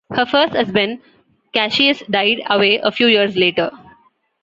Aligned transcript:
Her 0.11 0.25
first 0.25 0.55
husband, 0.55 1.01
Cassius, 1.53 2.01
died 2.09 2.41
away 2.49 2.77
a 2.79 2.91
few 2.91 3.05
years 3.05 3.35
later. 3.37 3.69